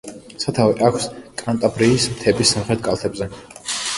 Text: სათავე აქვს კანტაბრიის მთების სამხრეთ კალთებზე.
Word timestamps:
სათავე 0.43 0.73
აქვს 0.87 1.05
კანტაბრიის 1.41 2.07
მთების 2.15 2.53
სამხრეთ 2.57 2.81
კალთებზე. 2.89 3.31